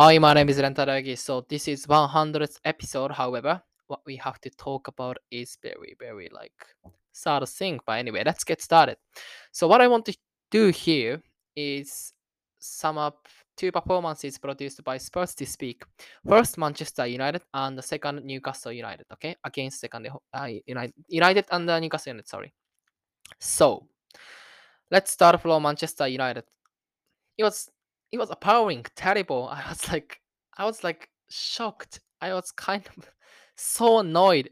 Hi, 0.00 0.16
my 0.18 0.32
name 0.32 0.48
is 0.48 0.58
Rentaragi. 0.58 1.18
So 1.18 1.44
this 1.48 1.66
is 1.66 1.84
100th 1.84 2.60
episode. 2.64 3.10
However, 3.10 3.60
what 3.88 3.98
we 4.06 4.14
have 4.14 4.40
to 4.42 4.50
talk 4.50 4.86
about 4.86 5.18
is 5.28 5.58
very, 5.60 5.96
very 5.98 6.28
like 6.30 6.52
sad 7.10 7.48
thing. 7.48 7.80
But 7.84 7.98
anyway, 7.98 8.22
let's 8.24 8.44
get 8.44 8.62
started. 8.62 8.96
So 9.50 9.66
what 9.66 9.80
I 9.80 9.88
want 9.88 10.04
to 10.06 10.16
do 10.52 10.68
here 10.68 11.20
is 11.56 12.12
sum 12.60 12.96
up 12.96 13.26
two 13.56 13.72
performances 13.72 14.38
produced 14.38 14.84
by 14.84 14.98
Spurs 14.98 15.34
this 15.34 15.56
week. 15.60 15.82
First, 16.24 16.58
Manchester 16.58 17.04
United, 17.04 17.42
and 17.52 17.76
the 17.76 17.82
second, 17.82 18.24
Newcastle 18.24 18.70
United. 18.70 19.06
Okay, 19.14 19.34
against 19.42 19.80
second 19.80 20.06
uh, 20.32 20.48
United, 20.64 20.94
United 21.08 21.44
and 21.50 21.68
uh, 21.68 21.80
Newcastle 21.80 22.12
United. 22.12 22.28
Sorry. 22.28 22.54
So 23.40 23.88
let's 24.92 25.10
start 25.10 25.42
from 25.42 25.64
Manchester 25.64 26.06
United. 26.06 26.44
It 27.36 27.42
was 27.42 27.68
it 28.12 28.18
was 28.18 28.30
appalling, 28.30 28.84
terrible. 28.96 29.48
I 29.48 29.68
was 29.68 29.88
like, 29.90 30.20
I 30.56 30.64
was 30.64 30.82
like 30.82 31.08
shocked. 31.30 32.00
I 32.20 32.32
was 32.32 32.50
kind 32.52 32.88
of 32.96 33.08
so 33.56 34.00
annoyed. 34.00 34.50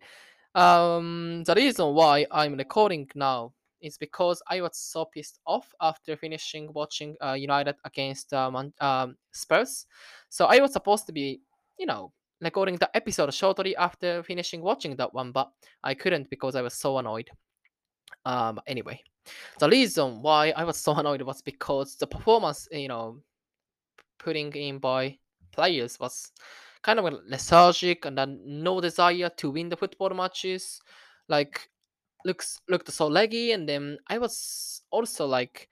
Um, 0.54 1.44
the 1.44 1.54
reason 1.54 1.94
why 1.94 2.26
I'm 2.30 2.54
recording 2.54 3.08
now 3.14 3.52
is 3.80 3.98
because 3.98 4.42
I 4.48 4.60
was 4.60 4.76
so 4.76 5.04
pissed 5.04 5.38
off 5.46 5.72
after 5.80 6.16
finishing 6.16 6.72
watching 6.72 7.16
uh, 7.22 7.32
United 7.32 7.76
against 7.84 8.32
um, 8.32 8.72
um, 8.80 9.16
Spurs. 9.32 9.86
So 10.28 10.46
I 10.46 10.58
was 10.60 10.72
supposed 10.72 11.06
to 11.06 11.12
be, 11.12 11.40
you 11.78 11.86
know, 11.86 12.12
recording 12.40 12.76
the 12.76 12.94
episode 12.96 13.32
shortly 13.32 13.76
after 13.76 14.22
finishing 14.22 14.62
watching 14.62 14.96
that 14.96 15.12
one, 15.12 15.32
but 15.32 15.50
I 15.84 15.94
couldn't 15.94 16.30
because 16.30 16.54
I 16.56 16.62
was 16.62 16.74
so 16.74 16.98
annoyed. 16.98 17.30
Um, 18.24 18.60
anyway, 18.66 19.02
the 19.58 19.68
reason 19.68 20.22
why 20.22 20.52
I 20.56 20.64
was 20.64 20.76
so 20.76 20.94
annoyed 20.96 21.22
was 21.22 21.42
because 21.42 21.96
the 21.96 22.06
performance, 22.06 22.68
you 22.72 22.88
know, 22.88 23.20
putting 24.18 24.52
in 24.52 24.78
by 24.78 25.18
players 25.52 25.98
was 25.98 26.32
kind 26.82 26.98
of 26.98 27.12
lethargic 27.26 28.04
and 28.04 28.16
then 28.16 28.40
no 28.44 28.80
desire 28.80 29.28
to 29.36 29.50
win 29.50 29.68
the 29.68 29.76
football 29.76 30.10
matches. 30.10 30.80
Like 31.28 31.68
looks 32.24 32.60
looked 32.68 32.90
so 32.92 33.06
leggy, 33.08 33.52
and 33.52 33.68
then 33.68 33.98
I 34.08 34.18
was 34.18 34.82
also 34.90 35.26
like 35.26 35.68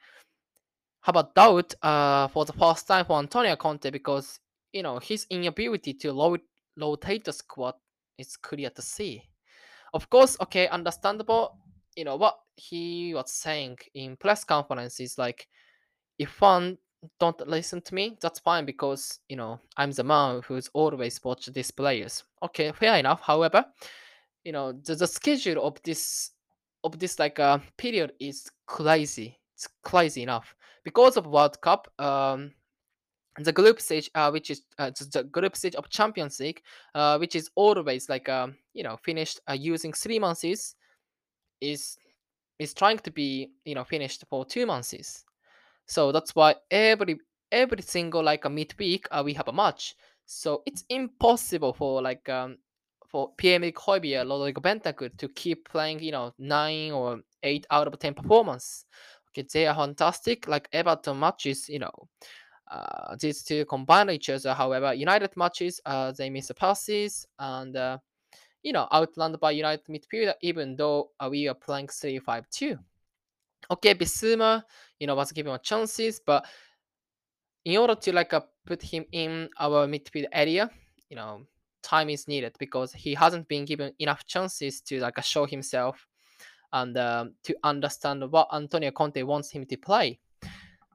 have 1.02 1.16
a 1.16 1.28
doubt 1.34 1.74
uh 1.82 2.28
for 2.28 2.44
the 2.44 2.52
first 2.52 2.88
time 2.88 3.04
for 3.04 3.18
Antonio 3.18 3.56
Conte 3.56 3.90
because 3.90 4.40
you 4.72 4.82
know 4.82 4.98
his 4.98 5.26
inability 5.30 5.94
to 5.94 6.12
load, 6.12 6.40
rotate 6.76 7.24
the 7.24 7.32
squad 7.32 7.74
is 8.18 8.36
clear 8.36 8.70
to 8.70 8.82
see. 8.82 9.22
Of 9.92 10.10
course, 10.10 10.36
okay, 10.40 10.66
understandable. 10.68 11.56
You 11.96 12.04
know 12.04 12.16
what 12.16 12.38
he 12.56 13.14
was 13.14 13.32
saying 13.32 13.78
in 13.94 14.16
press 14.16 14.44
conferences, 14.44 15.16
like 15.18 15.46
if 16.18 16.40
one 16.40 16.78
don't 17.20 17.48
listen 17.48 17.80
to 17.82 17.94
me, 17.94 18.16
that's 18.20 18.38
fine 18.38 18.64
because 18.64 19.20
you 19.28 19.36
know 19.36 19.60
I'm 19.76 19.90
the 19.90 20.04
man 20.04 20.42
who's 20.46 20.68
always 20.72 21.22
watched 21.22 21.52
these 21.52 21.70
players. 21.70 22.24
Okay, 22.42 22.72
fair 22.72 22.96
enough. 22.98 23.20
However, 23.20 23.64
you 24.44 24.52
know 24.52 24.72
the, 24.72 24.94
the 24.94 25.06
schedule 25.06 25.64
of 25.64 25.80
this 25.82 26.30
of 26.84 26.98
this 26.98 27.18
like 27.18 27.38
uh, 27.38 27.58
period 27.76 28.12
is 28.20 28.50
crazy. 28.66 29.38
It's 29.54 29.68
crazy 29.82 30.22
enough 30.22 30.54
because 30.84 31.16
of 31.16 31.26
World 31.26 31.60
Cup. 31.60 31.88
Um, 31.98 32.52
the 33.38 33.52
group 33.52 33.80
stage, 33.80 34.08
uh, 34.14 34.30
which 34.30 34.50
is 34.50 34.62
uh, 34.78 34.90
the 35.12 35.24
group 35.24 35.56
stage 35.56 35.74
of 35.74 35.88
Champions 35.88 36.38
League, 36.38 36.62
uh, 36.94 37.16
which 37.18 37.34
is 37.34 37.50
always 37.56 38.08
like 38.08 38.28
um, 38.28 38.56
you 38.74 38.84
know 38.84 38.96
finished 39.02 39.40
uh, 39.48 39.54
using 39.54 39.92
three 39.92 40.18
months, 40.18 40.44
is 41.60 41.96
is 42.58 42.74
trying 42.74 42.98
to 42.98 43.10
be 43.10 43.50
you 43.64 43.74
know 43.74 43.84
finished 43.84 44.24
for 44.28 44.44
two 44.44 44.66
months. 44.66 45.24
So 45.86 46.12
that's 46.12 46.34
why 46.34 46.56
every 46.70 47.18
every 47.52 47.82
single 47.82 48.22
like 48.22 48.44
a 48.44 48.50
midweek 48.50 49.06
uh, 49.10 49.22
we 49.24 49.34
have 49.34 49.48
a 49.48 49.52
match. 49.52 49.94
So 50.26 50.62
it's 50.66 50.84
impossible 50.88 51.72
for 51.72 52.02
like 52.02 52.28
um 52.28 52.58
for 53.08 53.32
Pierre-Emile 53.36 53.72
Højbjerg 53.72 54.28
Rodrigo 54.28 54.60
Bentancur 54.60 55.16
to 55.18 55.28
keep 55.28 55.68
playing, 55.68 56.00
you 56.00 56.10
know, 56.10 56.32
nine 56.38 56.90
or 56.90 57.20
eight 57.42 57.66
out 57.70 57.86
of 57.86 57.98
ten 57.98 58.14
performance. 58.14 58.86
Okay, 59.28 59.46
they 59.52 59.66
are 59.66 59.74
fantastic. 59.74 60.48
Like 60.48 60.68
Everton 60.72 61.18
matches, 61.18 61.68
you 61.68 61.78
know, 61.78 62.08
uh, 62.70 63.16
these 63.20 63.42
two 63.44 63.64
combine 63.66 64.10
each 64.10 64.30
other. 64.30 64.54
However, 64.54 64.94
United 64.94 65.36
matches, 65.36 65.80
uh, 65.86 66.12
they 66.12 66.30
miss 66.30 66.48
the 66.48 66.54
passes 66.54 67.26
and 67.38 67.76
uh, 67.76 67.98
you 68.64 68.72
know, 68.72 68.88
outlanded 68.90 69.40
by 69.40 69.52
United 69.52 69.84
midfielder, 69.86 70.34
even 70.40 70.74
though 70.74 71.10
uh, 71.20 71.28
we 71.30 71.46
are 71.48 71.54
playing 71.54 71.86
3-5-2. 71.88 72.78
Okay, 73.70 73.94
Bissouma, 73.94 74.62
you 74.98 75.06
know, 75.06 75.14
was 75.14 75.32
given 75.32 75.58
chances, 75.62 76.20
but 76.24 76.44
in 77.64 77.78
order 77.78 77.94
to 77.94 78.12
like 78.12 78.32
uh, 78.34 78.40
put 78.66 78.82
him 78.82 79.04
in 79.12 79.48
our 79.58 79.86
midfield 79.86 80.26
area, 80.32 80.70
you 81.08 81.16
know, 81.16 81.46
time 81.82 82.10
is 82.10 82.28
needed 82.28 82.56
because 82.58 82.92
he 82.92 83.14
hasn't 83.14 83.46
been 83.48 83.64
given 83.64 83.92
enough 83.98 84.26
chances 84.26 84.80
to 84.82 85.00
like 85.00 85.18
uh, 85.18 85.22
show 85.22 85.46
himself 85.46 86.06
and 86.72 86.96
uh, 86.96 87.26
to 87.44 87.54
understand 87.62 88.30
what 88.30 88.48
Antonio 88.52 88.90
Conte 88.90 89.22
wants 89.22 89.50
him 89.50 89.64
to 89.66 89.76
play. 89.76 90.18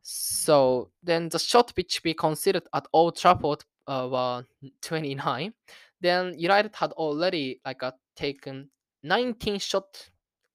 So 0.01 0.89
then 1.03 1.29
the 1.29 1.39
shot 1.39 1.71
which 1.75 2.01
we 2.03 2.13
considered 2.13 2.63
at 2.73 2.87
Old 2.93 3.15
Trafford 3.15 3.63
uh, 3.87 4.07
were 4.11 4.45
29. 4.81 5.53
Then 6.01 6.33
United 6.37 6.75
had 6.75 6.91
already 6.93 7.61
like 7.65 7.83
uh, 7.83 7.91
taken 8.15 8.69
19 9.03 9.59
shots 9.59 10.09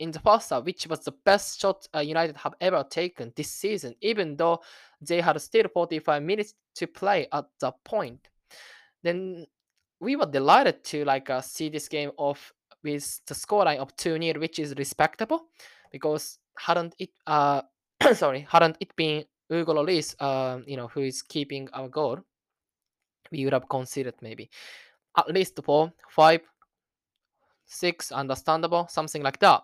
in 0.04 0.10
the 0.10 0.20
first 0.20 0.50
half, 0.50 0.64
which 0.64 0.86
was 0.86 1.00
the 1.00 1.14
best 1.24 1.58
shot 1.60 1.88
uh, 1.94 2.00
United 2.00 2.36
have 2.36 2.54
ever 2.60 2.84
taken 2.88 3.32
this 3.34 3.50
season, 3.50 3.94
even 4.02 4.36
though 4.36 4.60
they 5.00 5.20
had 5.20 5.40
still 5.40 5.66
45 5.72 6.22
minutes 6.22 6.54
to 6.76 6.86
play 6.86 7.26
at 7.32 7.46
that 7.60 7.82
point. 7.84 8.28
Then 9.02 9.46
we 10.00 10.14
were 10.16 10.26
delighted 10.26 10.84
to 10.84 11.04
like 11.04 11.30
uh, 11.30 11.40
see 11.40 11.70
this 11.70 11.88
game 11.88 12.12
off 12.18 12.52
with 12.82 13.20
the 13.26 13.34
scoreline 13.34 13.78
of 13.78 13.96
2 13.96 14.20
0, 14.20 14.40
which 14.40 14.58
is 14.58 14.74
respectable 14.76 15.46
because 15.90 16.38
hadn't 16.58 16.94
it 16.98 17.10
uh 17.26 17.62
sorry, 18.14 18.46
hadn't 18.50 18.76
it 18.80 18.94
been 18.96 19.24
Hugo 19.48 19.74
Lloris, 19.74 20.14
uh, 20.20 20.60
you 20.66 20.76
know, 20.76 20.88
who 20.88 21.00
is 21.00 21.22
keeping 21.22 21.68
our 21.72 21.88
goal, 21.88 22.18
we 23.32 23.44
would 23.44 23.54
have 23.54 23.68
considered 23.68 24.14
maybe 24.20 24.50
at 25.16 25.28
least 25.32 25.58
four, 25.64 25.92
five, 26.10 26.40
six, 27.66 28.12
understandable, 28.12 28.86
something 28.88 29.22
like 29.22 29.38
that. 29.38 29.62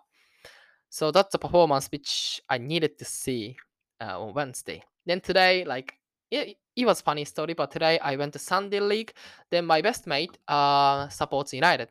So 0.91 1.13
that's 1.13 1.33
the 1.33 1.39
performance 1.39 1.89
which 1.91 2.43
I 2.49 2.59
needed 2.59 2.99
to 2.99 3.05
see 3.05 3.57
uh, 4.01 4.21
on 4.21 4.35
Wednesday. 4.35 4.83
Then 5.07 5.21
today, 5.21 5.65
like 5.65 5.95
it, 6.31 6.57
it 6.77 6.85
was 6.85 7.01
funny 7.01 7.25
story, 7.25 7.55
but 7.55 7.71
today 7.71 7.99
I 8.01 8.17
went 8.17 8.33
to 8.35 8.39
Sunday 8.39 8.81
League. 8.81 9.13
Then 9.51 9.67
my 9.67 9.81
best 9.81 10.07
mate 10.07 10.37
uh 10.49 11.09
supports 11.09 11.55
United. 11.55 11.89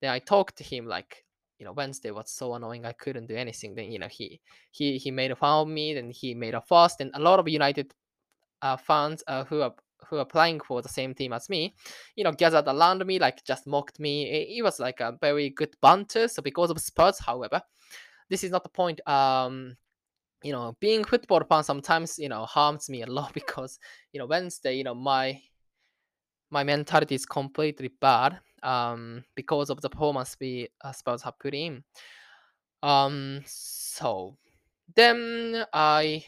Then 0.00 0.10
I 0.10 0.18
talked 0.18 0.56
to 0.58 0.64
him 0.64 0.86
like, 0.86 1.24
you 1.58 1.64
know, 1.64 1.72
Wednesday 1.72 2.10
was 2.10 2.30
so 2.30 2.54
annoying. 2.54 2.84
I 2.84 2.92
couldn't 2.92 3.26
do 3.26 3.36
anything. 3.36 3.74
Then 3.74 3.90
you 3.90 3.98
know 3.98 4.08
he 4.08 4.40
he 4.70 4.98
he 4.98 5.10
made 5.10 5.30
a 5.30 5.36
fun 5.36 5.62
of 5.62 5.68
me. 5.68 5.94
Then 5.94 6.10
he 6.10 6.34
made 6.34 6.54
a 6.54 6.60
fuss. 6.60 6.96
And 7.00 7.10
a 7.14 7.20
lot 7.20 7.38
of 7.38 7.48
United 7.48 7.94
uh, 8.60 8.76
fans 8.76 9.24
uh, 9.26 9.44
who 9.44 9.62
are 9.62 9.74
who 10.08 10.18
are 10.18 10.26
playing 10.26 10.60
for 10.60 10.82
the 10.82 10.88
same 10.88 11.14
team 11.14 11.32
as 11.32 11.48
me, 11.48 11.74
you 12.16 12.24
know, 12.24 12.32
gathered 12.32 12.66
around 12.66 13.06
me, 13.06 13.18
like 13.18 13.44
just 13.44 13.66
mocked 13.66 13.98
me. 14.00 14.28
It, 14.28 14.58
it 14.58 14.62
was 14.62 14.80
like 14.80 15.00
a 15.00 15.16
very 15.20 15.50
good 15.50 15.74
banter. 15.80 16.28
So 16.28 16.42
because 16.42 16.70
of 16.70 16.80
Spurs, 16.80 17.18
however, 17.18 17.62
this 18.30 18.44
is 18.44 18.50
not 18.50 18.62
the 18.62 18.68
point. 18.70 19.06
Um, 19.08 19.76
you 20.42 20.52
know, 20.52 20.76
being 20.80 21.04
football 21.04 21.42
fan 21.44 21.62
sometimes 21.64 22.18
you 22.18 22.28
know 22.28 22.44
harms 22.46 22.90
me 22.90 23.02
a 23.02 23.06
lot 23.06 23.32
because 23.34 23.78
you 24.12 24.18
know 24.18 24.26
Wednesday, 24.26 24.74
you 24.74 24.84
know, 24.84 24.94
my 24.94 25.40
my 26.50 26.64
mentality 26.64 27.14
is 27.14 27.26
completely 27.26 27.88
bad 28.00 28.38
um 28.62 29.24
because 29.34 29.70
of 29.70 29.80
the 29.80 29.88
performance 29.88 30.36
we 30.40 30.68
uh, 30.84 30.92
Spurs 30.92 31.22
have 31.22 31.38
put 31.38 31.54
in. 31.54 31.82
Um, 32.82 33.42
so 33.46 34.36
then 34.94 35.64
I 35.72 36.24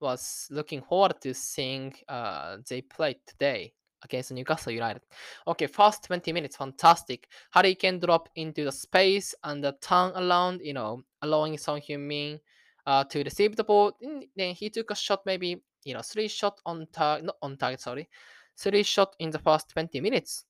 was 0.00 0.48
looking 0.50 0.82
forward 0.82 1.20
to 1.22 1.34
seeing 1.34 1.94
uh, 2.08 2.58
they 2.68 2.82
played 2.82 3.18
today 3.26 3.74
against 4.06 4.32
Newcastle 4.32 4.72
United. 4.72 5.02
Okay, 5.46 5.66
first 5.66 6.04
20 6.04 6.32
minutes, 6.32 6.56
fantastic. 6.56 7.28
Harry 7.50 7.74
Kane 7.74 8.00
drop 8.00 8.28
into 8.34 8.64
the 8.64 8.72
space 8.72 9.34
and 9.44 9.62
the 9.62 9.76
turn 9.80 10.12
around, 10.16 10.60
you 10.62 10.72
know, 10.72 11.02
allowing 11.22 11.58
Son 11.58 11.80
Heung-min 11.80 12.40
uh, 12.86 13.04
to 13.04 13.22
receive 13.22 13.56
the 13.56 13.64
ball. 13.64 13.92
Then 14.34 14.54
he 14.54 14.70
took 14.70 14.90
a 14.90 14.94
shot, 14.94 15.20
maybe, 15.26 15.62
you 15.84 15.94
know, 15.94 16.02
three 16.02 16.28
shot 16.28 16.60
on 16.64 16.86
target, 16.92 17.26
not 17.26 17.36
on 17.42 17.56
target, 17.56 17.80
sorry. 17.80 18.08
Three 18.56 18.82
shot 18.82 19.14
in 19.18 19.30
the 19.30 19.38
first 19.38 19.68
20 19.70 20.00
minutes. 20.00 20.44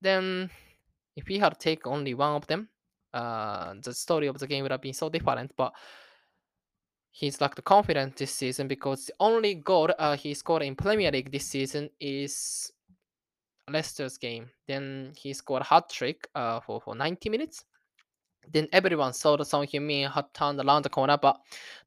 Then, 0.00 0.48
if 1.16 1.26
he 1.26 1.38
had 1.38 1.58
taken 1.58 1.92
only 1.92 2.14
one 2.14 2.36
of 2.36 2.46
them, 2.46 2.68
uh, 3.12 3.74
the 3.82 3.92
story 3.92 4.28
of 4.28 4.38
the 4.38 4.46
game 4.46 4.62
would 4.62 4.70
have 4.70 4.82
been 4.82 4.94
so 4.94 5.08
different. 5.08 5.52
But 5.56 5.72
he's 7.10 7.40
lacked 7.40 7.62
confidence 7.64 8.14
this 8.16 8.32
season 8.32 8.68
because 8.68 9.06
the 9.06 9.14
only 9.18 9.54
goal 9.54 9.90
uh, 9.98 10.16
he 10.16 10.34
scored 10.34 10.62
in 10.62 10.76
Premier 10.76 11.10
League 11.10 11.32
this 11.32 11.46
season 11.46 11.90
is 12.00 12.72
Leicester's 13.70 14.18
game. 14.18 14.50
Then 14.66 15.12
he 15.16 15.32
scored 15.32 15.62
a 15.62 15.64
hat 15.64 15.88
trick 15.90 16.28
uh, 16.34 16.60
for, 16.60 16.80
for 16.80 16.94
90 16.94 17.28
minutes. 17.30 17.64
Then 18.50 18.68
everyone 18.72 19.12
saw 19.12 19.36
that 19.36 19.44
Son 19.44 19.66
Heung-min 19.66 20.10
had 20.10 20.32
turned 20.32 20.60
around 20.60 20.82
the 20.82 20.88
corner, 20.88 21.18
but 21.20 21.38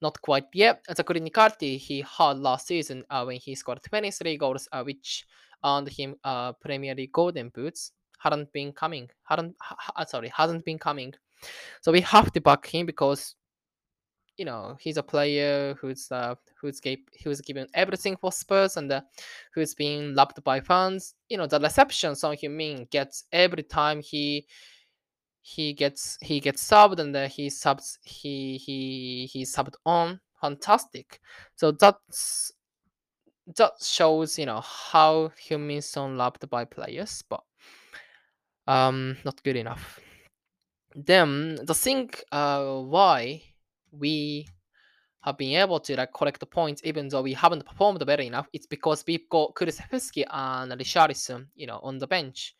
not 0.02 0.22
quite 0.22 0.46
yet. 0.54 0.84
The 0.88 1.04
clinicality 1.04 1.78
he 1.78 2.02
had 2.02 2.38
last 2.38 2.68
season 2.68 3.04
uh, 3.10 3.24
when 3.24 3.38
he 3.38 3.56
scored 3.56 3.82
23 3.84 4.38
goals, 4.38 4.68
uh, 4.72 4.84
which 4.84 5.26
earned 5.66 5.90
him 5.90 6.16
uh, 6.24 6.54
Premier 6.54 6.94
League 6.94 7.12
Golden 7.12 7.50
Boots, 7.50 7.94
hadn't 8.20 8.52
been 8.54 8.72
coming. 8.72 9.10
Hadn't 9.24 9.56
ha- 9.60 10.06
sorry, 10.06 10.32
hasn't 10.36 10.66
been 10.66 10.78
coming. 10.78 11.14
So 11.82 11.92
we 11.92 12.02
have 12.02 12.32
to 12.34 12.42
back 12.42 12.66
him 12.68 12.86
because 12.86 13.36
you 14.38 14.46
know 14.46 14.78
he's 14.80 14.98
a 14.98 15.04
player 15.04 15.76
who's 15.80 16.12
uh, 16.12 16.36
who's 16.60 16.80
gave, 16.80 17.00
who's 17.24 17.42
given 17.42 17.68
everything 17.74 18.18
for 18.18 18.32
Spurs 18.32 18.78
and 18.78 18.92
uh, 18.92 19.02
who's 19.54 19.76
being 19.76 20.16
loved 20.16 20.44
by 20.44 20.60
fans. 20.60 21.16
You 21.30 21.38
know 21.38 21.48
the 21.48 21.60
reception 21.60 22.16
Son 22.16 22.36
Heung-min 22.36 22.88
gets 22.90 23.26
every 23.32 23.64
time 23.64 24.02
he 24.02 24.48
he 25.42 25.74
gets 25.74 26.18
he 26.22 26.40
gets 26.40 26.68
subbed 26.68 27.00
and 27.00 27.14
then 27.14 27.30
he 27.30 27.50
subs 27.50 28.00
he 28.04 28.58
he 28.58 29.30
he 29.32 29.44
subbed 29.44 29.76
on. 29.86 30.20
Fantastic. 30.40 31.20
So 31.56 31.72
that's 31.72 32.52
that 33.58 33.74
shows 33.82 34.40
you 34.40 34.46
know 34.46 34.62
how 34.62 35.32
Heung-min 35.48 35.82
loved 36.18 36.50
by 36.50 36.66
players 36.66 37.24
but 37.28 37.44
um 38.68 39.18
not 39.26 39.44
good 39.44 39.56
enough. 39.56 40.00
Then 40.96 41.58
the 41.64 41.74
thing 41.74 42.12
uh 42.32 42.80
why 42.82 43.44
we 43.92 44.48
have 45.22 45.38
been 45.38 45.56
able 45.62 45.80
to 45.80 45.96
like 45.96 46.14
collect 46.14 46.40
the 46.40 46.46
points 46.46 46.82
even 46.84 47.08
though 47.08 47.22
we 47.22 47.34
haven't 47.34 47.66
performed 47.66 48.04
better 48.06 48.24
enough 48.24 48.48
it's 48.54 48.66
because 48.66 49.04
we've 49.08 49.30
got 49.30 49.54
Kulusevski 49.54 50.26
and 50.30 50.72
Richarlison 50.72 51.48
you 51.56 51.68
know 51.68 51.80
on 51.84 51.98
the 52.00 52.08
bench 52.08 52.56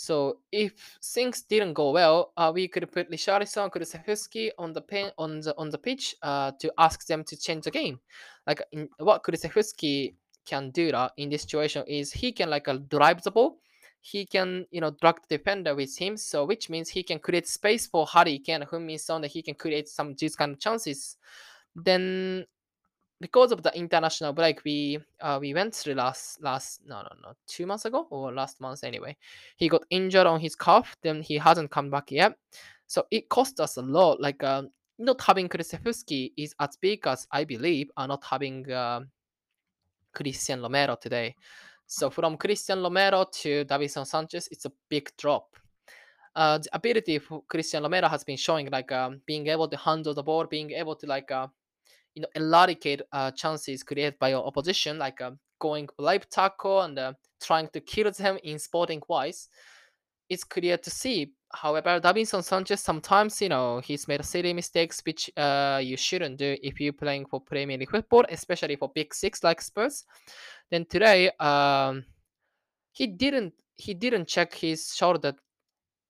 so 0.00 0.38
if 0.50 0.98
things 1.04 1.42
didn't 1.42 1.74
go 1.74 1.90
well, 1.90 2.32
uh, 2.34 2.50
we 2.54 2.68
could 2.68 2.90
put 2.90 3.10
Richarlison, 3.10 3.70
Kulusevski 3.70 4.48
on 4.58 4.72
the 4.72 4.80
pen 4.80 5.10
on 5.18 5.40
the 5.40 5.54
on 5.58 5.68
the 5.68 5.76
pitch 5.76 6.16
uh, 6.22 6.52
to 6.58 6.72
ask 6.78 7.06
them 7.06 7.22
to 7.24 7.36
change 7.36 7.64
the 7.64 7.70
game. 7.70 8.00
Like 8.46 8.62
in, 8.72 8.88
what 8.98 9.22
Kulusevski 9.22 10.14
can 10.46 10.70
do 10.70 10.90
that 10.90 11.12
in 11.18 11.28
this 11.28 11.42
situation 11.42 11.84
is 11.86 12.12
he 12.12 12.32
can 12.32 12.48
like 12.48 12.66
uh, 12.66 12.78
drive 12.88 13.22
the 13.22 13.30
ball. 13.30 13.58
He 14.00 14.24
can 14.24 14.66
you 14.70 14.80
know 14.80 14.90
drag 15.00 15.16
the 15.28 15.36
defender 15.36 15.74
with 15.74 15.96
him, 15.96 16.16
so 16.16 16.44
which 16.44 16.70
means 16.70 16.88
he 16.88 17.02
can 17.02 17.18
create 17.18 17.46
space 17.46 17.86
for 17.86 18.06
Harry 18.06 18.38
Kane, 18.38 18.62
who 18.62 18.80
means 18.80 19.06
that 19.06 19.26
he 19.26 19.42
can 19.42 19.54
create 19.54 19.88
some 19.88 20.14
these 20.14 20.36
kind 20.36 20.52
of 20.52 20.60
chances. 20.60 21.16
Then 21.74 22.46
because 23.20 23.52
of 23.52 23.62
the 23.62 23.76
international 23.76 24.32
break, 24.32 24.64
we 24.64 24.98
uh, 25.20 25.38
we 25.40 25.52
went 25.52 25.74
through 25.74 25.94
last 25.94 26.42
last 26.42 26.80
no 26.86 27.02
no 27.02 27.10
no 27.22 27.32
two 27.46 27.66
months 27.66 27.84
ago 27.84 28.06
or 28.10 28.32
last 28.32 28.60
month 28.60 28.82
anyway. 28.82 29.16
He 29.56 29.68
got 29.68 29.84
injured 29.90 30.26
on 30.26 30.40
his 30.40 30.56
calf, 30.56 30.96
then 31.02 31.20
he 31.22 31.36
hasn't 31.36 31.70
come 31.70 31.90
back 31.90 32.10
yet. 32.10 32.36
So 32.86 33.06
it 33.10 33.28
cost 33.28 33.60
us 33.60 33.76
a 33.76 33.82
lot. 33.82 34.20
Like 34.20 34.42
uh, 34.42 34.62
not 34.98 35.20
having 35.20 35.48
Kulusevski 35.48 36.32
is 36.36 36.54
as 36.58 36.76
big 36.80 37.06
as 37.06 37.26
I 37.30 37.44
believe 37.44 37.90
are 37.96 38.08
not 38.08 38.24
having 38.24 38.70
uh, 38.70 39.00
Cristian 40.14 40.62
Romero 40.62 40.96
today. 40.96 41.36
So 41.90 42.08
from 42.08 42.36
Cristian 42.36 42.84
Romero 42.84 43.24
to 43.42 43.64
Davinson 43.64 44.06
Sanchez, 44.06 44.48
it's 44.52 44.64
a 44.64 44.70
big 44.88 45.10
drop. 45.18 45.56
Uh, 46.36 46.58
the 46.58 46.68
ability 46.72 47.18
for 47.18 47.42
Cristian 47.52 47.82
Romero 47.82 48.06
has 48.06 48.22
been 48.22 48.36
showing 48.36 48.68
like 48.70 48.92
um, 48.92 49.20
being 49.26 49.48
able 49.48 49.66
to 49.66 49.76
handle 49.76 50.14
the 50.14 50.22
ball, 50.22 50.46
being 50.46 50.70
able 50.70 50.94
to 50.94 51.06
like 51.08 51.32
uh, 51.32 51.48
you 52.14 52.22
know 52.22 52.28
eradicate 52.36 53.02
uh, 53.10 53.32
chances 53.32 53.82
created 53.82 54.16
by 54.20 54.28
your 54.28 54.46
opposition, 54.46 54.98
like 54.98 55.20
uh, 55.20 55.32
going 55.58 55.88
live 55.98 56.30
tackle 56.30 56.82
and 56.82 56.96
uh, 56.96 57.12
trying 57.42 57.66
to 57.70 57.80
kill 57.80 58.08
them 58.12 58.38
in 58.44 58.60
sporting 58.60 59.02
wise. 59.08 59.48
It's 60.28 60.44
clear 60.44 60.78
to 60.78 60.90
see. 60.90 61.32
However, 61.52 62.00
Davinson 62.00 62.44
Sanchez 62.44 62.80
sometimes 62.80 63.42
you 63.42 63.48
know 63.48 63.80
he's 63.80 64.06
made 64.06 64.24
silly 64.24 64.52
mistakes 64.52 65.02
which 65.04 65.30
uh, 65.36 65.80
you 65.82 65.96
shouldn't 65.96 66.38
do 66.38 66.56
if 66.62 66.80
you're 66.80 66.92
playing 66.92 67.26
for 67.26 67.40
Premier 67.40 67.76
League 67.76 67.90
football, 67.90 68.24
especially 68.28 68.76
for 68.76 68.90
Big 68.94 69.12
Six 69.12 69.42
like 69.42 69.60
Spurs. 69.60 70.04
Then 70.70 70.86
today, 70.86 71.30
um, 71.40 72.04
he 72.92 73.06
didn't 73.06 73.54
he 73.76 73.94
didn't 73.94 74.28
check 74.28 74.54
his 74.54 74.94
shoulder 74.94 75.34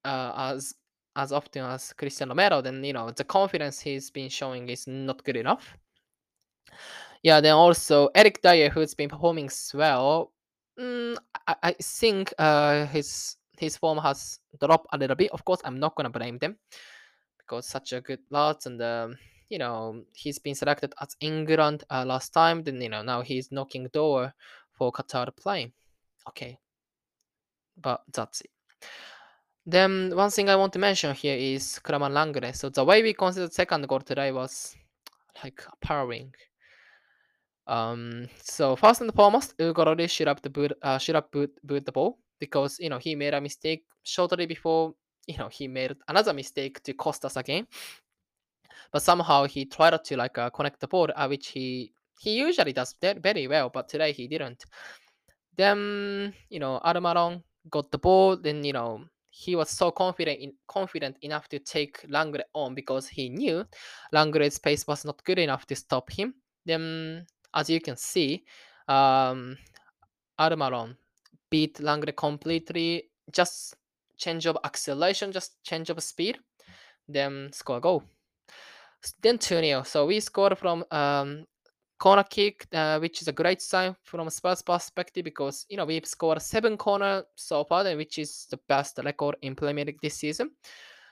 uh, 0.05 0.33
as 0.37 0.75
as 1.17 1.33
often 1.33 1.65
as 1.65 1.93
Cristian 1.99 2.29
Romero, 2.29 2.61
then 2.61 2.85
you 2.85 2.93
know 2.93 3.11
the 3.11 3.25
confidence 3.25 3.81
he's 3.81 4.11
been 4.11 4.29
showing 4.29 4.69
is 4.69 4.87
not 4.87 5.25
good 5.25 5.37
enough. 5.37 5.77
Yeah, 7.23 7.41
then 7.41 7.55
also 7.55 8.09
Eric 8.15 8.41
Dier, 8.43 8.71
who's 8.71 8.95
been 8.95 9.09
performing 9.09 9.51
well. 9.75 10.33
Mm, 10.79 11.17
I, 11.47 11.57
I 11.63 11.73
think 11.73 12.33
uh, 12.39 12.87
his 12.87 13.37
his 13.61 13.77
form 13.77 13.99
has 13.99 14.41
dropped 14.59 14.87
a 14.93 14.99
little 14.99 15.17
bit. 15.17 15.31
Of 15.33 15.45
course, 15.45 15.61
I'm 15.65 15.79
not 15.79 15.95
gonna 15.95 16.11
blame 16.11 16.39
them 16.39 16.57
because 17.39 17.69
such 17.69 17.93
a 17.93 18.01
good 18.01 18.21
lot, 18.31 18.65
and 18.65 18.81
um, 18.81 19.19
you 19.51 19.59
know 19.59 20.03
he's 20.15 20.39
been 20.39 20.55
selected 20.55 20.95
as 21.01 21.15
England 21.21 21.85
uh, 21.91 22.05
last 22.07 22.31
time. 22.33 22.63
Then 22.63 22.81
you 22.81 22.89
know 22.89 23.03
now 23.03 23.21
he's 23.21 23.53
knocking 23.53 23.89
door 23.93 24.33
for 24.73 24.91
Qatar 24.91 25.27
to 25.27 25.33
play. 25.33 25.73
Okay, 26.29 26.59
but 27.77 28.03
that's 28.13 28.41
it. 28.41 28.51
Then 29.67 30.17
one 30.17 30.31
thing 30.31 30.49
I 30.49 30.57
want 30.57 30.73
to 30.73 30.79
mention 30.79 31.15
here 31.15 31.37
is 31.37 31.79
Clément 31.85 32.13
Lenglet. 32.13 32.57
So 32.57 32.71
the 32.71 32.85
way 32.85 33.03
we 33.03 33.13
considered 33.13 33.53
second 33.53 33.87
goal 33.87 34.01
today 34.01 34.33
was 34.33 34.75
like 35.45 35.63
powering. 35.83 36.33
Um, 37.67 38.27
so 38.43 38.75
first 38.75 39.03
and 39.03 39.15
foremost, 39.15 39.55
Hugo 39.59 39.85
Lloris 39.85 40.11
should 40.11 40.29
have 40.29 40.41
the 40.41 40.51
boot, 40.51 40.73
uh, 40.83 40.99
should 40.99 41.15
have 41.15 41.31
boot, 41.31 41.53
boot 41.63 41.85
the 41.85 41.93
ball 41.93 42.19
because 42.41 42.79
you 42.81 42.89
know 42.89 42.99
he 42.99 43.15
made 43.15 43.35
a 43.35 43.41
mistake 43.41 43.85
shortly 44.03 44.47
before 44.47 44.95
you 45.27 45.37
know 45.37 45.49
he 45.49 45.69
made 45.69 45.95
another 46.09 46.33
mistake 46.33 46.83
to 46.83 46.95
cost 46.95 47.25
us 47.25 47.37
a 47.37 47.43
game. 47.43 47.67
But 48.93 49.03
somehow 49.03 49.45
he 49.45 49.67
tried 49.67 50.03
to 50.03 50.17
like 50.17 50.37
uh, 50.39 50.51
connect 50.51 50.81
the 50.81 50.89
ball, 50.89 51.09
uh, 51.15 51.29
which 51.29 51.49
he 51.49 51.93
he 52.19 52.37
usually 52.39 52.73
does 52.73 52.95
very 53.01 53.47
well, 53.47 53.71
but 53.71 53.89
today 53.89 54.13
he 54.13 54.27
didn't. 54.27 54.65
Then 55.57 56.35
you 56.49 56.59
know 56.59 56.81
Almiron 56.85 57.43
got 57.71 57.91
the 57.91 57.99
ball. 57.99 58.37
Then 58.37 58.65
you 58.65 58.73
know 58.73 59.05
he 59.31 59.55
was 59.55 59.71
so 59.71 59.91
confident 59.91 60.41
in, 60.41 60.53
confident 60.67 61.17
enough 61.23 61.49
to 61.49 61.59
take 61.61 62.03
Lenglet 62.09 62.49
on 62.53 62.75
because 62.75 63.09
he 63.09 63.29
knew 63.29 63.65
Lenglet's 64.13 64.59
pace 64.59 64.87
was 64.87 65.05
not 65.05 65.23
good 65.25 65.39
enough 65.39 65.67
to 65.67 65.77
stop 65.77 66.11
him. 66.11 66.35
Then 66.67 67.27
as 67.55 67.71
you 67.71 67.81
can 67.81 67.97
see, 67.97 68.45
um, 68.89 69.57
Almiron 70.39 70.97
beat 71.51 71.79
Lenglet 71.81 72.17
completely. 72.17 73.11
Just 73.33 73.77
change 74.17 74.47
of 74.47 74.59
acceleration, 74.65 75.33
just 75.33 75.63
change 75.65 75.91
of 75.91 76.03
speed, 76.03 76.39
then 77.09 77.51
score 77.53 77.79
a 77.79 77.81
goal. 77.81 78.05
Then 79.23 79.39
2 79.39 79.61
0. 79.61 79.83
So 79.85 80.07
we 80.07 80.21
scored 80.21 80.59
from 80.59 80.85
um, 80.91 81.45
corner 81.99 82.25
kick, 82.25 82.67
uh, 82.73 82.99
which 82.99 83.23
is 83.23 83.29
a 83.29 83.33
great 83.33 83.63
sign 83.63 83.97
from 84.03 84.29
Spurs 84.31 84.63
perspective 84.63 85.25
because 85.25 85.67
you 85.69 85.77
know 85.77 85.87
we've 85.87 86.07
scored 86.07 86.43
seven 86.43 86.77
corner 86.77 87.25
so 87.37 87.65
far, 87.65 87.85
which 87.97 88.19
is 88.19 88.47
the 88.51 88.59
best 88.69 88.99
record 89.05 89.37
in 89.43 89.55
Premier 89.55 89.85
League 89.85 90.01
this 90.03 90.15
season. 90.15 90.51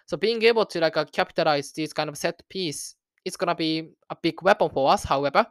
So 0.07 0.17
being 0.17 0.43
able 0.43 0.67
to 0.67 0.81
like 0.81 0.97
uh, 0.97 1.05
capitalize 1.05 1.73
this 1.73 1.93
kind 1.93 2.09
of 2.09 2.17
set 2.17 2.43
piece, 2.49 2.95
it's 3.25 3.37
gonna 3.37 3.55
be 3.55 3.91
a 4.11 4.17
big 4.21 4.43
weapon 4.43 4.71
for 4.71 4.91
us. 4.91 5.05
However, 5.05 5.47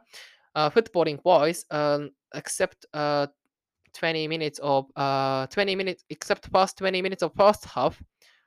uh, 0.54 0.70
footballing 0.70 1.20
wise, 1.24 1.64
um, 1.70 2.10
except 2.34 2.86
uh, 2.92 3.28
20 3.94 4.28
minutes 4.28 4.58
of 4.60 4.86
uh 4.96 5.46
20 5.48 5.76
minutes, 5.76 6.04
except 6.10 6.48
first 6.52 6.78
20 6.78 7.02
minutes 7.02 7.22
of 7.22 7.32
first 7.34 7.64
half, 7.64 8.00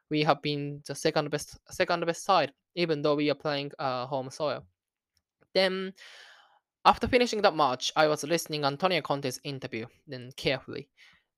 we 0.10 0.24
have 0.24 0.42
been 0.42 0.82
the 0.88 0.96
second 0.96 1.32
best 1.32 1.58
second 1.70 2.06
best 2.06 2.24
side, 2.24 2.52
even 2.76 3.02
though 3.02 3.16
we 3.16 3.30
are 3.30 3.36
playing 3.36 3.72
uh, 3.80 4.06
home 4.06 4.30
soil. 4.30 4.64
Then 5.54 5.94
after 6.86 7.08
finishing 7.08 7.42
that 7.44 7.56
match, 7.56 7.92
I 7.96 8.08
was 8.08 8.24
listening 8.24 8.66
Antonio 8.66 9.02
Conte's 9.02 9.40
interview 9.44 9.86
then 10.08 10.32
carefully. 10.36 10.90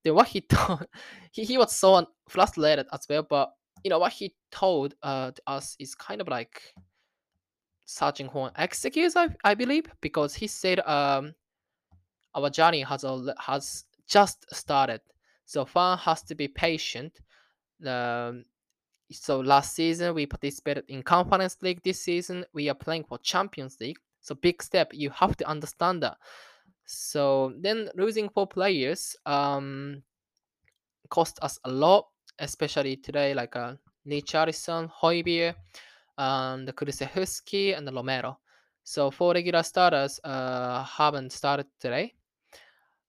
Then 0.03 0.15
what 0.15 0.27
he 0.27 0.41
told, 0.49 0.85
he, 1.31 1.43
he 1.43 1.57
was 1.57 1.75
so 1.75 2.07
frustrated 2.27 2.87
as 2.91 3.05
well. 3.09 3.23
But 3.23 3.51
you 3.83 3.89
know 3.89 3.99
what 3.99 4.13
he 4.13 4.35
told 4.51 4.95
uh, 5.03 5.31
to 5.31 5.41
us 5.47 5.75
is 5.79 5.95
kind 5.95 6.21
of 6.21 6.27
like 6.27 6.61
searching 7.85 8.29
for 8.29 8.47
an 8.47 8.53
excuse, 8.57 9.15
I, 9.15 9.29
I 9.43 9.53
believe, 9.55 9.85
because 10.01 10.33
he 10.33 10.47
said 10.47 10.79
um 10.87 11.33
our 12.35 12.49
journey 12.49 12.81
has 12.81 13.03
a, 13.03 13.35
has 13.39 13.85
just 14.07 14.45
started, 14.53 15.01
so 15.45 15.65
fan 15.65 15.97
has 15.97 16.23
to 16.23 16.35
be 16.35 16.47
patient. 16.47 17.19
Um, 17.85 18.45
so 19.11 19.39
last 19.39 19.75
season 19.75 20.15
we 20.15 20.25
participated 20.25 20.85
in 20.87 21.03
Conference 21.03 21.57
League. 21.61 21.81
This 21.83 22.01
season 22.01 22.45
we 22.53 22.69
are 22.69 22.75
playing 22.75 23.03
for 23.03 23.17
Champions 23.19 23.77
League. 23.79 23.99
So 24.21 24.35
big 24.35 24.63
step. 24.63 24.91
You 24.93 25.09
have 25.11 25.35
to 25.37 25.47
understand 25.47 26.01
that. 26.03 26.17
So 26.85 27.53
then 27.59 27.89
losing 27.95 28.29
four 28.29 28.47
players 28.47 29.15
um 29.25 30.03
cost 31.09 31.39
us 31.41 31.59
a 31.65 31.69
lot, 31.69 32.07
especially 32.39 32.95
today, 32.97 33.33
like 33.33 33.55
uh, 33.55 33.75
Richarlison, 34.07 34.89
Højbjerg, 35.01 35.55
and 36.17 36.67
Kulusevski 36.75 37.77
and 37.77 37.87
the 37.87 37.91
Romero. 37.91 38.39
So 38.83 39.11
four 39.11 39.33
regular 39.33 39.63
starters 39.63 40.19
uh, 40.23 40.83
haven't 40.83 41.31
started 41.31 41.67
today. 41.79 42.13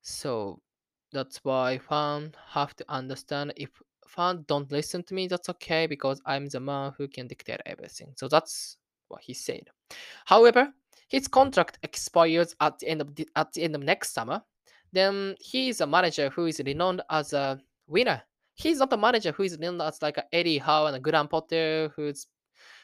So 0.03 0.61
that's 1.15 1.39
why 1.45 1.79
fans 1.79 2.35
have 2.51 2.75
to 2.77 2.85
understand 2.89 3.55
if 3.57 3.71
fan, 4.15 4.45
don't 4.47 4.71
listen 4.71 5.03
to 5.05 5.15
me. 5.15 5.27
That's 5.27 5.49
okay 5.49 5.87
because 5.87 6.21
I'm 6.27 6.49
the 6.49 6.61
man 6.61 6.93
who 6.97 7.09
can 7.09 7.27
dictate 7.27 7.61
everything. 7.67 8.13
So 8.17 8.29
that's 8.29 8.77
what 9.09 9.23
he 9.23 9.35
said. 9.35 9.69
However, 10.25 10.73
his 11.09 11.29
contract 11.29 11.79
expires 11.83 12.55
at 12.61 12.79
the 12.79 12.89
end 12.89 13.01
of 13.01 13.15
the, 13.15 13.29
at 13.37 13.53
the 13.53 13.63
end 13.63 13.75
of 13.75 13.83
next 13.83 14.13
summer. 14.13 14.43
Then 14.93 15.35
he 15.41 15.69
is 15.69 15.81
a 15.81 15.87
manager 15.87 16.31
who 16.31 16.47
is 16.47 16.61
renowned 16.65 17.03
as 17.11 17.33
a 17.33 17.59
winner. 17.87 18.23
He's 18.55 18.79
not 18.79 18.93
a 18.93 18.97
manager 18.97 19.33
who 19.33 19.43
is 19.43 19.59
renowned 19.59 19.83
as 19.83 20.01
like 20.01 20.17
a 20.19 20.25
Eddie 20.33 20.59
Howe 20.59 20.87
and 20.87 20.97
a 20.97 21.01
Graham 21.01 21.29
Potter, 21.29 21.93
who's 21.97 22.27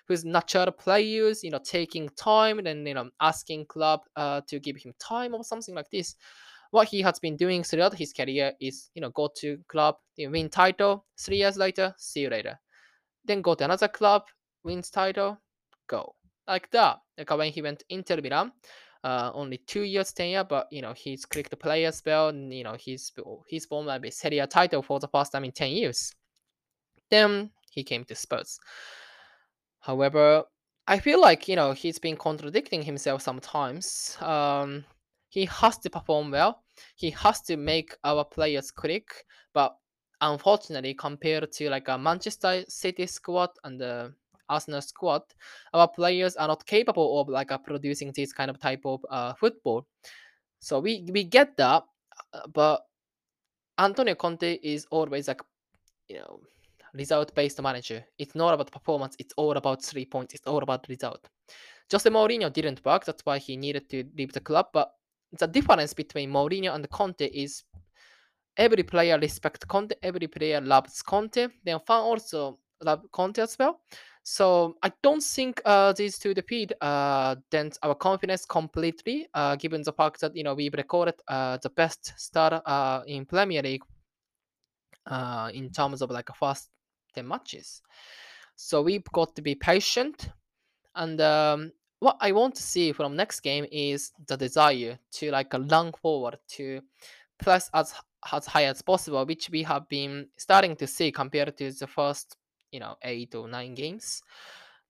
who's 0.09 0.25
natural 0.25 0.73
players, 0.73 1.45
you 1.45 1.51
know, 1.51 1.61
taking 1.63 2.09
time 2.17 2.59
and 2.59 2.87
you 2.87 2.95
know 2.95 3.11
asking 3.21 3.67
club 3.67 4.01
uh, 4.17 4.41
to 4.49 4.59
give 4.59 4.77
him 4.77 4.93
time 4.99 5.35
or 5.35 5.45
something 5.45 5.75
like 5.75 5.89
this. 5.91 6.17
What 6.71 6.89
he 6.89 7.03
has 7.03 7.19
been 7.19 7.37
doing 7.37 7.65
throughout 7.65 7.95
his 7.95 8.13
career 8.13 8.53
is, 8.61 8.91
you 8.95 9.03
know, 9.03 9.11
go 9.11 9.29
to 9.39 9.59
club, 9.69 9.97
win 10.17 10.49
title, 10.49 11.07
three 11.19 11.39
years 11.39 11.57
later, 11.57 11.95
see 11.99 12.21
you 12.21 12.31
later. 12.31 12.59
Then 13.25 13.43
go 13.43 13.55
to 13.55 13.65
another 13.65 13.89
club, 13.89 14.23
wins 14.63 14.91
title, 14.91 15.39
go 15.89 16.15
like 16.47 16.71
that. 16.71 17.01
Like 17.19 17.31
when 17.31 17.53
he 17.53 17.63
went 17.63 17.83
Inter 17.89 18.21
Milan, 18.21 18.53
uh, 19.05 19.31
only 19.35 19.59
two 19.59 19.83
years 19.83 20.13
tenure, 20.13 20.45
but 20.45 20.69
you 20.71 20.83
know 20.83 20.93
he's 20.93 21.25
clicked 21.25 21.51
the 21.51 21.57
player 21.57 21.93
spell, 21.93 22.29
and 22.29 22.53
you 22.53 22.65
know 22.65 22.75
he's 22.79 23.13
he's 23.47 23.69
won 23.71 23.87
maybe 23.87 24.11
Serie 24.11 24.39
A 24.39 24.47
title 24.47 24.83
for 24.83 25.01
the 25.01 25.09
first 25.09 25.33
time 25.33 25.45
in 25.45 25.53
ten 25.53 25.71
years. 25.71 26.15
Then 27.11 27.51
he 27.71 27.83
came 27.83 28.05
to 28.05 28.15
Spurs. 28.15 28.59
However, 29.81 30.45
I 30.87 30.99
feel 30.99 31.21
like 31.21 31.49
you 31.49 31.57
know 31.57 31.73
he's 31.73 31.99
been 31.99 32.17
contradicting 32.17 32.83
himself 32.83 33.23
sometimes. 33.23 34.17
Um, 34.21 34.85
he 35.31 35.47
has 35.47 35.79
to 35.79 35.89
perform 35.89 36.31
well. 36.33 36.63
He 36.97 37.11
has 37.11 37.41
to 37.43 37.57
make 37.57 37.97
our 38.05 38.25
players 38.25 38.71
click, 38.71 39.25
but 39.55 39.77
unfortunately, 40.21 40.95
compared 40.95 41.51
to 41.53 41.71
like 41.71 41.89
a 41.89 41.97
Manchester 41.97 42.65
City 42.69 43.07
squad 43.07 43.51
and 43.65 43.81
the 43.81 44.13
Arsenal 44.49 44.83
squad, 44.83 45.23
our 45.73 45.89
players 45.89 46.37
are 46.37 46.49
not 46.49 46.67
capable 46.67 47.21
of 47.21 47.29
like 47.29 47.51
producing 47.65 48.13
this 48.15 48.33
kind 48.33 48.51
of 48.51 48.59
type 48.59 48.83
of 48.85 49.01
uh, 49.09 49.33
football. 49.35 49.87
So 50.59 50.81
we 50.81 51.09
we 51.13 51.25
get 51.25 51.57
that, 51.57 51.85
uh, 52.35 52.47
but 52.53 52.83
Antonio 53.79 54.17
Conte 54.17 54.59
is 54.63 54.87
always 54.91 55.29
like 55.29 55.41
you 56.09 56.19
know 56.19 56.41
result 56.93 57.33
based 57.37 57.63
manager. 57.63 58.05
It's 58.19 58.35
not 58.35 58.53
about 58.53 58.73
performance. 58.73 59.15
It's 59.21 59.33
all 59.37 59.57
about 59.57 59.83
three 59.85 60.05
points. 60.05 60.35
It's 60.35 60.47
all 60.47 60.63
about 60.63 60.89
result. 60.89 61.29
Jose 61.91 62.11
Mourinho 62.11 62.53
didn't 62.53 62.85
work. 62.85 63.05
That's 63.05 63.25
why 63.25 63.39
he 63.39 63.57
needed 63.57 63.89
to 63.91 64.05
leave 64.17 64.33
the 64.33 64.41
club. 64.41 64.67
But 64.73 64.93
the 65.39 65.47
difference 65.47 65.95
between 65.95 66.31
Mourinho 66.31 66.75
and 66.75 66.89
Conte 66.91 67.27
is 67.27 67.65
every 68.57 68.83
player 68.83 69.19
respects 69.19 69.65
Conte. 69.65 69.95
Every 70.03 70.27
player 70.27 70.61
loves 70.61 71.03
Conte. 71.03 71.49
Then 71.65 71.81
fan 71.87 72.01
also 72.01 72.59
love 72.83 73.05
Conte 73.13 73.39
as 73.39 73.59
well. 73.59 73.81
So 74.23 74.77
I 74.83 74.93
don't 75.03 75.23
think 75.23 75.63
uh, 75.65 75.93
these 75.93 76.19
two 76.19 76.35
defeat 76.35 76.73
uh, 76.81 77.37
dent 77.51 77.79
our 77.83 77.95
confidence 77.95 78.45
completely, 78.45 79.27
uh, 79.33 79.57
given 79.57 79.83
the 79.83 79.93
fact 79.93 80.21
that 80.21 80.37
you 80.37 80.45
know 80.45 80.55
we've 80.55 80.75
recorded 80.75 81.15
uh, 81.29 81.59
the 81.63 81.71
best 81.71 82.13
start 82.17 82.63
uh, 82.67 83.03
in 83.07 83.25
Premier 83.25 83.63
League 83.63 83.83
uh, 85.07 85.51
in 85.55 85.71
terms 85.71 86.03
of 86.03 86.11
like 86.11 86.29
first 86.37 86.69
ten 87.15 87.27
matches. 87.27 87.83
So 88.57 88.83
we've 88.83 89.05
got 89.05 89.35
to 89.37 89.43
be 89.43 89.55
patient, 89.55 90.31
and 90.95 91.19
um, 91.21 91.73
what 92.01 92.17
I 92.21 92.33
want 92.33 92.55
to 92.57 92.63
see 92.63 92.93
from 92.93 93.15
next 93.15 93.41
game 93.41 93.67
is 93.71 94.13
the 94.27 94.37
desire 94.37 94.99
to 95.13 95.31
like 95.31 95.53
run 95.53 95.93
forward 95.93 96.39
to 96.57 96.81
press 97.39 97.71
as 97.73 97.95
as 98.33 98.47
high 98.47 98.65
as 98.65 98.83
possible, 98.83 99.25
which 99.25 99.49
we 99.51 99.63
have 99.63 99.89
been 99.89 100.29
starting 100.37 100.77
to 100.77 100.87
see 100.87 101.13
compared 101.13 101.57
to 101.57 101.71
the 101.71 101.87
first 101.87 102.37
you 102.73 102.81
know 102.81 102.97
eight 103.03 103.35
or 103.35 103.49
nine 103.49 103.75
games. 103.75 104.23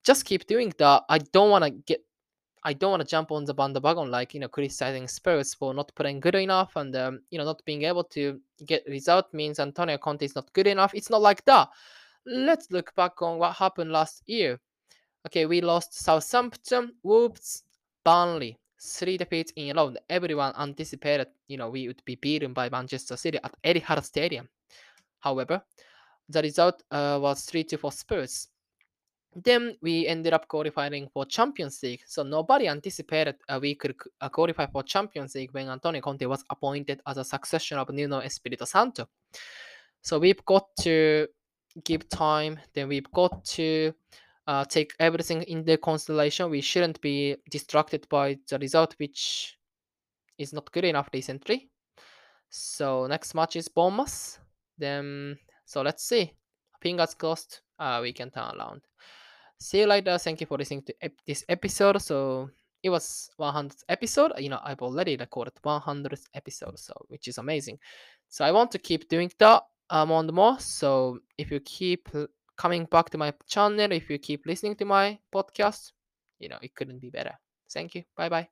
Just 0.05 0.25
keep 0.25 0.47
doing 0.47 0.73
that. 0.79 1.03
I 1.09 1.19
don't 1.19 1.51
want 1.51 1.65
to 1.65 1.71
get. 1.71 2.05
I 2.63 2.75
don't 2.75 2.91
want 2.91 3.01
to 3.01 3.09
jump 3.09 3.33
on 3.33 3.45
the 3.45 3.55
bandwagon 3.55 4.11
like 4.11 4.35
you 4.35 4.41
know 4.41 4.49
criticizing 4.49 5.09
Spurs 5.09 5.55
for 5.55 5.75
not 5.75 5.93
playing 5.97 6.21
good 6.21 6.35
enough 6.35 6.77
and 6.77 6.95
um, 6.95 7.21
you 7.31 7.39
know 7.39 7.45
not 7.45 7.65
being 7.65 7.85
able 7.85 8.05
to 8.05 8.41
get 8.67 8.85
result 8.87 9.33
means 9.33 9.59
Antonio 9.59 9.99
Conte 9.99 10.25
is 10.25 10.37
not 10.37 10.53
good 10.53 10.67
enough. 10.69 10.93
It's 10.95 11.11
not 11.11 11.23
like 11.23 11.45
that. 11.47 11.69
Let's 12.27 12.71
look 12.71 12.95
back 12.95 13.23
on 13.23 13.39
what 13.39 13.57
happened 13.57 13.91
last 13.91 14.23
year. 14.27 14.61
Okay, 15.27 15.47
we 15.47 15.61
lost 15.61 15.95
Southampton, 15.95 16.95
Wolves, 17.03 17.65
Burnley, 18.05 18.59
three 18.81 19.19
defeats 19.19 19.53
in 19.57 19.77
a 19.77 19.81
row. 19.81 19.95
Everyone 20.09 20.55
anticipated, 20.59 21.29
you 21.47 21.59
know, 21.59 21.69
we 21.69 21.87
would 21.89 22.03
be 22.07 22.15
beaten 22.15 22.55
by 22.55 22.71
Manchester 22.71 23.17
City 23.17 23.39
at 23.43 23.55
Etihad 23.63 24.03
Stadium. 24.03 24.49
However, 25.21 25.63
the 26.29 26.43
result 26.43 26.83
uh, 26.91 27.19
was 27.21 27.45
3 27.45 27.65
2 27.65 27.77
for 27.77 27.93
Spurs. 27.93 28.49
Then 29.35 29.77
we 29.83 30.07
ended 30.09 30.33
up 30.33 30.49
qualifying 30.49 31.09
for 31.13 31.25
Champions 31.27 31.83
League. 31.83 32.03
So 32.07 32.23
nobody 32.23 32.67
anticipated 32.67 33.37
uh, 33.49 33.59
we 33.61 33.75
could 33.75 33.95
uh, 34.21 34.29
qualify 34.29 34.67
for 34.67 34.83
Champions 34.83 35.35
League 35.35 35.53
when 35.53 35.69
Antonio 35.69 36.01
Conte 36.01 36.25
was 36.25 36.45
appointed 36.51 37.01
as 37.07 37.19
a 37.19 37.25
successor 37.25 37.77
of 37.77 37.91
Nuno 37.91 38.21
Espirito 38.21 38.65
Santo. 38.65 39.09
So 40.03 40.19
we've 40.19 40.45
got 40.47 40.75
to 40.81 41.29
give 41.85 42.09
time. 42.09 42.59
Then 42.75 42.89
we've 42.89 43.11
got 43.13 43.45
to 43.45 43.93
uh, 44.51 44.65
take 44.65 44.95
everything 44.99 45.43
in 45.43 45.65
the 45.65 45.77
constellation. 45.77 46.51
We 46.51 46.61
shouldn't 46.61 47.01
be 47.01 47.37
distracted 47.53 48.09
by 48.09 48.37
the 48.49 48.59
result, 48.59 48.97
which 48.99 49.57
is 50.39 50.53
not 50.53 50.73
good 50.73 50.85
enough 50.85 51.09
recently. 51.15 51.71
So 52.49 53.07
next 53.07 53.33
match 53.35 53.55
is 53.55 53.69
Bournemouth. 53.69 54.41
Then 54.77 55.39
so 55.65 55.83
let's 55.83 56.05
see. 56.05 56.33
Fingers 56.83 57.15
crossed 57.15 57.61
uh, 57.79 58.01
we 58.03 58.13
can 58.13 58.31
turn 58.31 58.59
around. 58.59 58.81
See 59.61 59.81
you 59.81 59.87
later. 59.87 60.19
Thank 60.19 60.41
you 60.41 60.49
for 60.49 60.59
listening 60.59 60.83
to 60.83 60.95
ep- 61.01 61.25
this 61.25 61.45
episode. 61.49 62.03
So 62.03 62.51
it 62.83 62.91
was 62.91 63.31
100th 63.37 63.85
episode. 63.89 64.33
You 64.39 64.49
know, 64.49 64.61
I've 64.65 64.83
already 64.83 65.17
recorded 65.17 65.55
100th 65.63 66.27
episode, 66.35 66.77
so 66.77 66.95
which 67.07 67.29
is 67.29 67.39
amazing. 67.39 67.79
So 68.29 68.45
I 68.45 68.51
want 68.51 68.73
to 68.73 68.79
keep 68.81 69.09
doing 69.09 69.31
that 69.39 69.63
um, 69.91 70.11
on 70.11 70.27
the 70.27 70.33
more. 70.33 70.59
So 70.59 71.21
if 71.39 71.53
you 71.53 71.61
keep 71.61 72.09
coming 72.61 72.85
back 72.85 73.09
to 73.09 73.17
my 73.17 73.33
channel, 73.47 73.91
if 73.91 74.11
you 74.11 74.19
keep 74.19 74.45
listening 74.45 74.77
to 74.77 74.85
my 74.85 75.19
podcast, 75.33 75.93
you 76.39 76.51
know, 76.51 76.59
it 76.61 76.75
couldn't 76.75 76.99
be 76.99 77.09
better. 77.09 77.33
Thank 77.73 77.95
you. 77.95 78.05
Bye 78.15 78.29
bye. 78.29 78.49